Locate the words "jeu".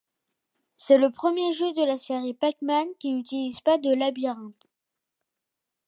1.53-1.73